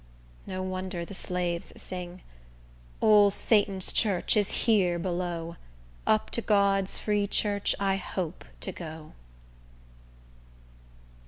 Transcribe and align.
No 0.47 0.63
wonder 0.63 1.05
the 1.05 1.13
slaves 1.13 1.71
sing,— 1.79 2.23
Ole 3.03 3.29
Satan's 3.29 3.91
church 3.91 4.35
is 4.35 4.49
here 4.65 4.97
below; 4.97 5.57
Up 6.07 6.31
to 6.31 6.41
God's 6.41 6.97
free 6.97 7.27
church 7.27 7.75
I 7.79 7.97
hope 7.97 8.43
to 8.61 8.71
go. 8.71 9.13